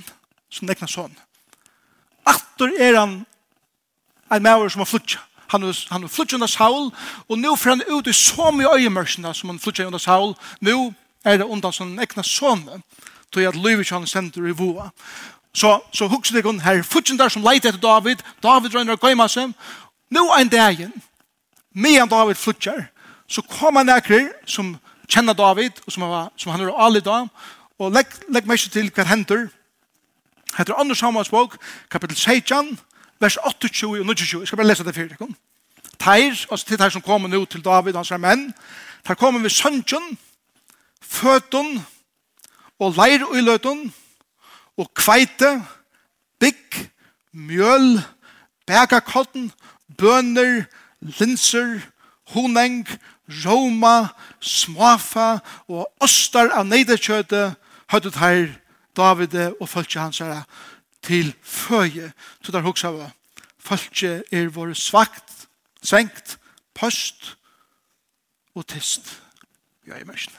[0.49, 1.13] som nekna sånn.
[2.26, 3.21] Atter er han
[4.34, 5.21] en maver som har flytja.
[5.54, 6.89] Han har han flytja under Saul,
[7.30, 10.34] og nå får han ut i så mye øyemørsene som han flytja under Saul.
[10.62, 10.93] Nå
[11.26, 12.65] er det undan som nekna sånn,
[13.32, 14.89] tog at Løyvik han sender i voa.
[15.54, 19.54] Så, så hukser det her flytjendar som leiter etter David, David røyner og gøyma seg,
[20.10, 20.88] nå en dag,
[21.73, 22.88] medan David flytjar,
[23.30, 24.73] så kom han nekker som
[25.10, 27.30] kjenner David, som, var, som han er alit av,
[27.80, 29.48] og legg, legg meg til hva hender.
[30.58, 31.58] Hette andre samarbeidsbok,
[31.89, 32.78] kapittel 16,
[33.20, 34.39] vers 28 og 29.
[34.39, 35.18] Jeg skal bare lese det fyrir.
[36.00, 38.52] Teir, altså til teir som kommer nå til David, hans er menn,
[39.06, 40.18] teir kommer vi søntjen,
[41.02, 41.78] føtten,
[42.80, 43.88] og leir og iløtun,
[44.78, 45.56] og kveite,
[46.39, 46.80] bygg,
[47.34, 48.02] mjøl,
[48.68, 49.52] bægakotten,
[49.98, 50.66] bønner,
[51.20, 51.80] linser,
[52.34, 52.88] honeng,
[53.46, 54.10] Roma,
[54.44, 55.40] smafa
[55.72, 57.54] og ostar av neidekjøte
[57.94, 58.52] høyde teir
[58.94, 60.44] Davide og følge hans her
[61.02, 62.12] til føje.
[62.44, 63.14] Så der hoksa var
[63.64, 65.48] følge er vår svakt,
[65.82, 66.38] svengt,
[66.76, 67.36] post
[68.56, 69.22] og tist.
[69.88, 70.38] Ja, i mørkene.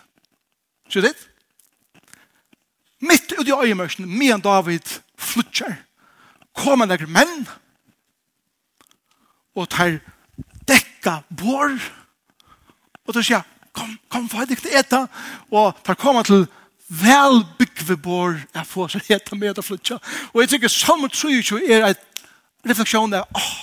[0.89, 1.15] Så det?
[3.01, 5.75] Mitt ut i øyemørkene, med David flutjer,
[6.55, 7.45] kommer noen menn
[9.55, 9.99] og tar
[10.69, 12.04] dekka bor og
[13.07, 15.05] Og så sier kom, kom, få deg til eta.
[15.53, 16.47] Og tar komme til
[16.89, 20.01] vel byggvebor jeg får seg eta med og flytja.
[20.33, 22.27] Og jeg tenker, samme tro jo er et
[22.65, 23.55] refleksjon der, åh,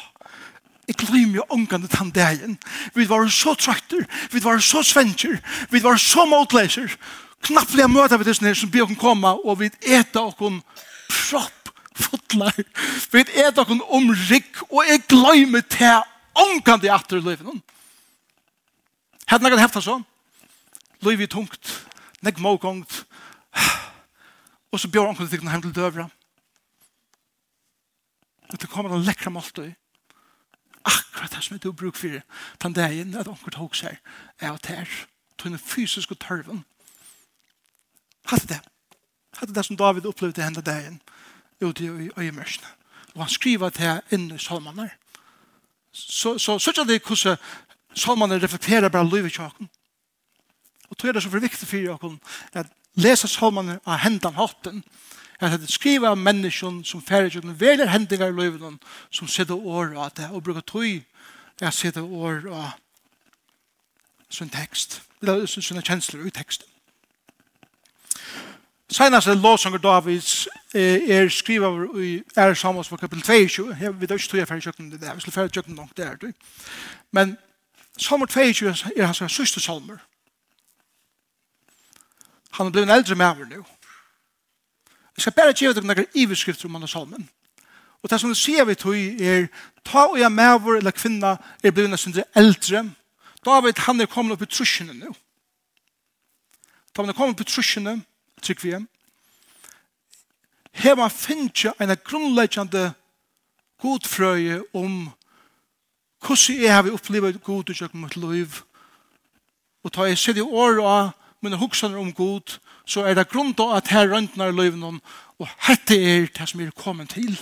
[0.90, 2.58] Jeg glemmer jo ångene den dagen.
[2.96, 5.38] Vi var så trakter, vi var så svensker,
[5.70, 6.92] vi var så motleser.
[7.48, 10.60] Knapplega møte vi disse som blir å komme, og vi eter åkken
[11.08, 12.58] propp fotlar.
[13.12, 16.02] Vi eter åkken omrykk, og jeg glemmer til
[16.36, 17.62] ångene i atterløyven.
[19.32, 20.02] Hatt nægget hefta så.
[21.02, 21.88] Løyvi tungt.
[22.22, 23.06] Nek mågongt.
[24.72, 26.10] Og så bjør anker til hjem til døvra.
[28.50, 29.72] Og det kommer den lekra måltøy.
[30.84, 32.20] Akkurat det som er du bruk for
[32.64, 33.98] den dagen at anker tog seg
[34.40, 34.88] er at Tog
[35.38, 36.66] Tøyne fysiske tørven.
[38.26, 38.60] Hatt det.
[39.40, 41.02] Hatt det som David opplevde henne dagen
[41.62, 42.68] ute i øyemørsene.
[43.16, 44.90] Og han skriver til inn i salmaner.
[45.92, 47.38] Så, så, så, så, så, så, så,
[47.94, 49.70] Salmanen reflekterer bare livet til åkken.
[50.90, 52.20] Og tog er det så for viktig for åkken
[52.54, 54.84] at lese salmanen av hendene hatten
[55.42, 59.56] at det skriver av mennesken som færre kjøkken den veler hendinger i livet som sitter
[59.56, 61.02] år av det og bruker tog
[61.62, 62.70] at sitter år av
[64.30, 66.68] sin tekst eller sine kjensler i teksten.
[68.92, 73.76] Senast er låsanger Davids er skriva i Ære samans på kapitel 22.
[73.80, 75.14] Jeg vet ikke tog jeg ferdig kjøkken det der.
[75.16, 76.34] Vi skulle ferdig kjøkken nok der.
[77.12, 77.38] Men
[78.02, 79.98] Salmer 22 er hans sørste salmer.
[82.52, 83.66] Han er blevet en eldre maver nu.
[85.18, 87.28] Jeg skal bare gjøre deg noen iverskrifter om denne salmen.
[88.02, 89.46] Og det som du sier vi tog er,
[89.86, 92.84] ta og jeg maver eller kvinna er blevet en eldre.
[93.46, 95.14] David han er kommet opp i trusjene nu.
[96.96, 98.00] Da han er kommet opp i trusjene,
[98.42, 98.90] trykker vi hjem.
[100.74, 102.94] Her man finner en grunnleggende
[103.82, 105.12] godfrøye om
[106.22, 108.62] Hvordan jeg har opplevd god og kjøkken mot liv.
[109.84, 113.54] Og ta jeg sitte i år og mine hoksaner om god, så er det grunn
[113.58, 115.00] til at her røntner løyvene,
[115.40, 117.34] og hette er det som er kommet til,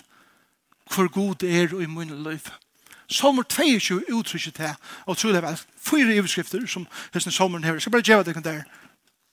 [0.93, 2.47] hvor god er i mine løyv.
[3.09, 7.73] Salmer 22 uttrykker det, og tror det er fire overskrifter som hesten salmeren her.
[7.73, 8.63] Jeg skal bare gjøre det der,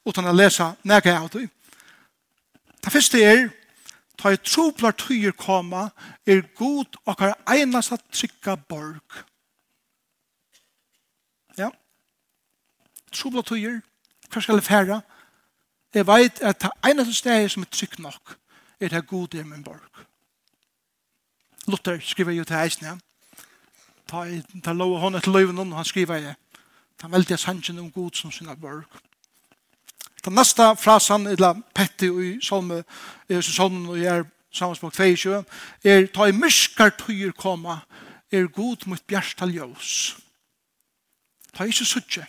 [0.07, 1.47] uten å lese nægge av det.
[2.85, 3.49] Det første er,
[4.19, 5.91] ta i troplar tøyer koma,
[6.27, 9.23] er god okkar einasta trykka borg.
[13.17, 13.81] trobla tøyer,
[14.31, 15.01] hva skal jeg fære?
[15.95, 18.37] Jeg vet at det eneste stedet som er trygg nok,
[18.81, 20.05] er det god i min borg.
[21.69, 22.97] Luther skriver jo til eisen, ja.
[24.07, 24.23] Ta,
[24.65, 26.35] ta lov hånda til løyven og han skriver det.
[27.01, 28.85] Ta veldig sannsyn om god som sin borg.
[30.25, 32.85] Den neste frasen, eller petti i solme,
[33.29, 35.45] er salmen og jeg er sammenspråk 22,
[35.85, 37.79] er ta i myskar tøyer koma,
[38.33, 40.17] er god mot bjersta ljøs.
[41.55, 42.27] Ta ikke suttje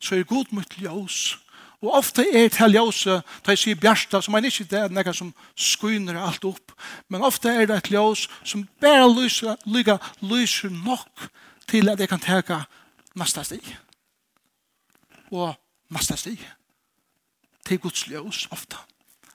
[0.00, 1.36] så er god mot ljós.
[1.84, 5.34] Og ofte er det ljøse, da jeg sier bjersta, som er ikke det nekka som
[5.54, 6.72] skyner alt opp,
[7.08, 11.28] men ofte er det et ljós som bare lyser, lyga, lyser nok
[11.68, 12.62] til at jeg kan teka
[13.14, 13.60] nasta sti.
[15.30, 15.54] Og
[15.90, 16.36] nasta sti
[17.66, 18.78] til Guds ljós ofte.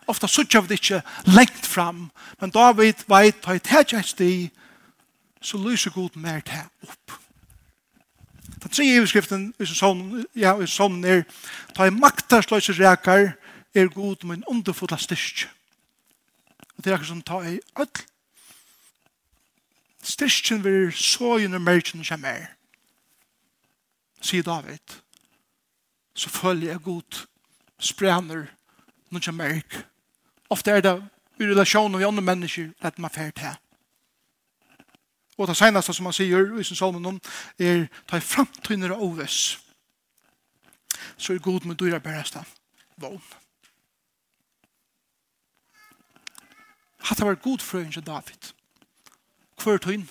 [0.08, 2.10] Ofte sutja vi det ikke lengt fram,
[2.42, 4.34] men David veit, da jeg teka et sti,
[5.42, 7.21] så lyser god mer til opp.
[8.62, 11.26] Ta tre i skriften i sånn, ja, i sånn er
[11.76, 13.34] ta i maktarsløse rekar
[13.74, 15.48] er god med en underfulla styrk.
[16.78, 18.08] Og det er akkur som ta i öll
[20.02, 22.52] styrkjen vil så gjennom mergen som er.
[24.22, 24.98] Sier David
[26.14, 27.22] så følger jeg god
[27.82, 28.48] sprener
[29.10, 29.78] noen som merk.
[30.52, 30.98] Ofte er det
[31.40, 33.56] i relasjonen med andre mennesker at man fer til.
[35.42, 37.18] Og det seneste som han sier i sin salmen
[37.58, 39.58] er ta i framtøyner av oves.
[41.18, 42.44] Så er god med dyra bæreste
[43.02, 43.24] vogn.
[47.02, 48.52] Hatt det vært god frøyen til David.
[49.58, 50.04] Hvor er tøyn.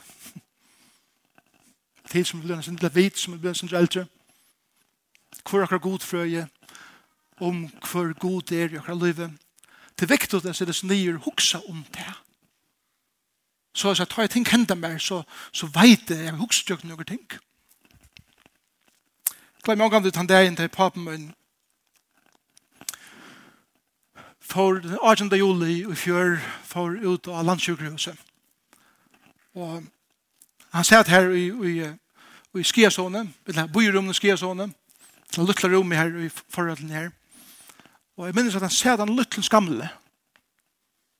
[2.10, 4.08] Til som blir sin vit, som blir sin eldre.
[5.46, 6.48] Hvor er akkurat god frøye
[7.38, 9.38] om hvor god det er i akkurat livet.
[9.94, 12.10] Det er viktig at jeg sier det snir huksa om det.
[13.72, 16.88] Så jeg sa, tar jeg ting hendet meg, så, så vet jeg, jeg har ikke
[16.88, 17.26] noen ting.
[19.62, 21.28] Klai meg omgang til han der inn til papen min.
[24.40, 25.30] For 18.
[25.38, 28.18] juli i fjør, for ut av landsjukhuset.
[29.54, 29.84] Og
[30.72, 31.74] han satt her i, i,
[32.58, 34.74] i skiasånen, eller byrummet i skiasånen,
[35.38, 37.10] en luttla rom her i forhånden her.
[38.18, 39.90] Og jeg minnes at han satt han luttla skamle,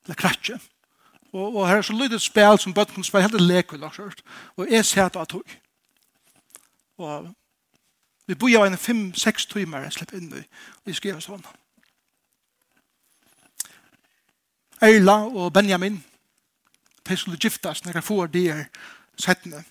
[0.05, 0.59] eller kratje,
[1.33, 3.85] Og, og her er så lydet spil som bøtten kunne spille helt lekvel,
[4.57, 5.57] og jeg ser det av tog.
[6.99, 7.31] Og
[8.27, 10.43] vi bor jo en fem-seks timer jeg slipper inn i,
[10.83, 11.45] og jeg skriver sånn.
[14.83, 16.01] Eila og Benjamin,
[17.09, 18.65] de skulle giftes når jeg får de her
[19.19, 19.65] settene.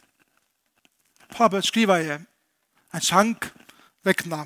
[1.30, 2.22] Pappa skriver jeg
[2.94, 3.36] en sang
[4.06, 4.46] vekkene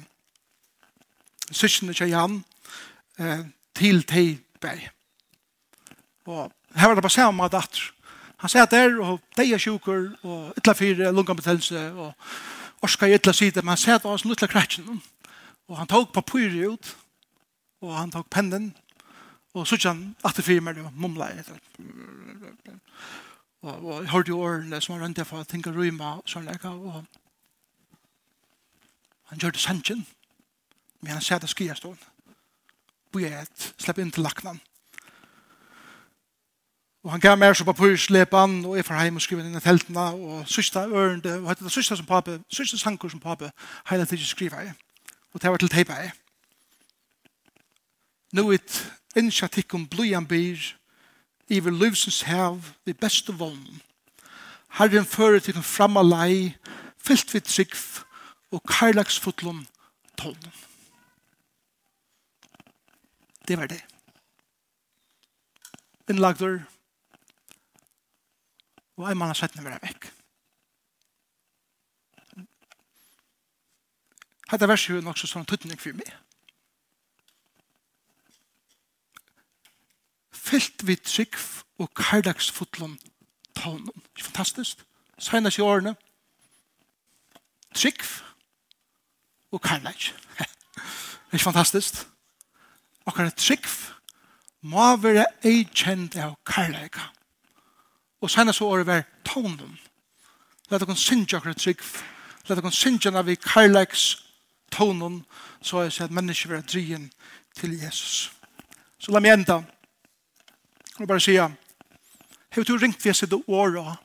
[1.52, 2.44] syskene til Jan
[3.20, 3.46] eh,
[3.76, 4.90] til Teiberg.
[6.26, 7.92] Og Her var det bare samme datter.
[8.44, 12.14] Han sier der, og de er sjukker, og ytla fire lungebetennelse, og
[12.84, 15.02] orska i ytla sida, men han sier det var en lutla kretsen.
[15.72, 16.90] Og han tok papiret ut,
[17.86, 18.74] og han tok pennen,
[19.54, 21.56] og så kjenn, at det fire med og mumla i det.
[23.62, 26.50] Og, og jeg hørte jo årene som han rønte for å tenke ryma, og sånn
[26.50, 27.06] lekka, og
[29.32, 30.04] han gjør det sannsyn,
[31.00, 32.12] men han sier det skriast stående.
[33.14, 34.60] Bøy et, slepp inn til laknan.
[37.04, 39.60] Og han gav mer så på slepan, og jeg får heim og skriver inn i
[39.60, 43.52] teltene, og sista ørende, og hette det sista som pape, sista sanker som pape,
[43.90, 44.74] hele tiden skriver jeg.
[45.34, 46.14] Og det var til teipa jeg.
[48.34, 48.78] Nå et
[49.20, 50.64] innsjatikk om blodjan byr,
[51.50, 53.82] iver livsens hev, vi beste vogn.
[54.80, 56.56] Herren fører til en framma lei,
[56.98, 58.06] fyllt vidt sikv,
[58.52, 59.66] og karlagsfotlom
[60.18, 60.54] tånden.
[63.48, 63.84] Det var det.
[66.10, 66.64] Innlagder,
[68.98, 70.12] Og en mann har sett ned vekk.
[74.52, 76.12] Hette verset er jo nok så sånn tøtning for meg.
[80.44, 81.40] Fylt vi trygg
[81.82, 83.00] og kardagsfotlån
[83.58, 84.04] tånen.
[84.14, 84.84] Ikke fantastisk.
[85.18, 85.96] Senast i årene.
[87.74, 88.04] Trygg
[89.54, 90.12] og kardag.
[91.32, 92.04] Ikke fantastisk.
[93.10, 93.66] Akkurat trygg
[94.62, 97.10] må være eikjent av kardaga.
[98.24, 99.80] Og senast så året var tonen.
[100.72, 101.82] Lad dere synge akkurat trygg.
[102.48, 104.24] Lad dere synge når vi karlægs
[104.72, 105.26] tonen,
[105.62, 107.12] så har jeg sett mennesker være drien
[107.56, 108.32] til Jesus.
[109.00, 109.60] Så la meg enda.
[111.00, 111.52] Og bare sier,
[112.52, 113.98] har du ringt ved sitt åra?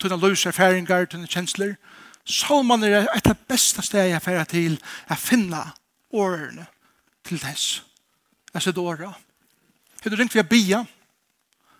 [0.00, 1.74] Tunne løse erfaringer, tunne kjensler.
[2.24, 4.78] Så man er et av beste steg jeg færer til
[5.10, 5.64] å finne
[6.12, 6.68] årene
[7.26, 7.82] til dess.
[8.54, 9.10] Jeg sitt åra.
[10.02, 10.84] Har du ringt ved bia?
[10.84, 10.99] Ja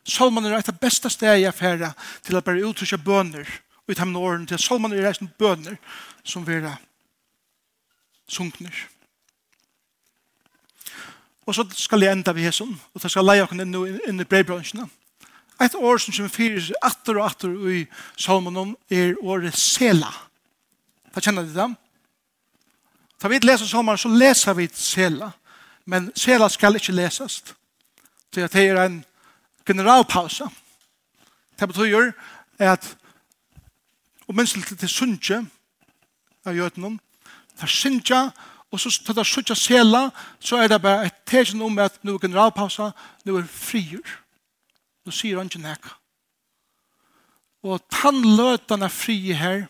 [0.04, 1.92] Salman er et av beste steg jeg færre
[2.24, 3.48] til å bare uttrykke bønner
[3.90, 5.76] og i de årene til Salman er reisende bønner
[6.22, 6.76] som vera
[8.30, 8.74] sunkner.
[11.46, 13.74] Og så skal jeg enda ved hæsson, og så skal jeg leie oss inn,
[14.06, 14.86] inn i brevbransjene.
[15.60, 17.80] Et år som kommer fyrir atter og atter i
[18.16, 20.12] Salmanon er året Sela.
[21.10, 21.74] Da kjenner de dem.
[23.20, 25.32] Da vi leser Salmanon så leser vi Sela.
[25.84, 27.54] Men Sela skal ikke lesast.
[28.30, 29.02] Det er en
[29.70, 30.50] generalpausa.
[31.60, 32.12] Det betyr
[32.58, 32.96] at
[34.30, 35.40] og minst til, til sunnje
[36.46, 36.98] av jødene,
[37.58, 38.20] det er sunnje,
[38.70, 40.04] og så tar det sunnje sela,
[40.38, 42.92] så er det bare et tegn om at nå er generalpausa,
[43.26, 44.12] nå er frier.
[45.02, 45.96] Nå sier han ikke nekka.
[47.66, 49.64] Og tannløtene frie her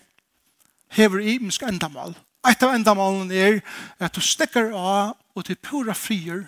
[0.92, 2.12] hever i minsk endamål.
[2.46, 3.58] Et av endamålene er
[3.98, 6.44] at du stekker av og til pura frier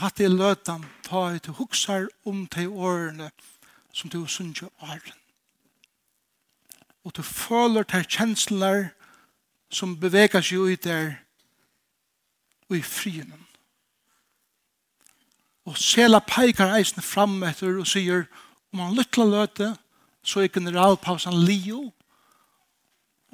[0.00, 3.26] Og hatt det løtan ta i til huksar om til årene
[3.92, 5.18] som du synes åren.
[7.04, 8.94] Og du føler til kjensler
[9.68, 11.18] som beveger seg ut der
[12.70, 13.34] og i frien.
[15.68, 18.24] Og sela peikar eisen fram etter og sier
[18.72, 19.70] om han lytla løte
[20.24, 21.90] så er generalpausen lio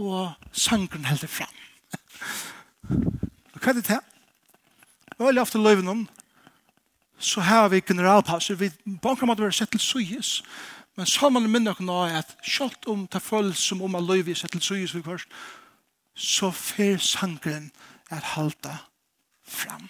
[0.03, 1.57] og sangren helder fram.
[3.55, 4.05] Hva er det til?
[5.23, 6.07] Veldig ofte løyven om
[7.19, 8.55] så har vi generalpauser.
[8.55, 8.71] Vi
[9.03, 10.43] banker måtte være sett til suyes.
[10.97, 14.35] Men så man minner dere nå at selv om det føles som om man løyver
[14.35, 15.29] sett til suyes vi først,
[16.17, 17.71] så fer sangren
[18.11, 18.79] er halta
[19.45, 19.89] fram.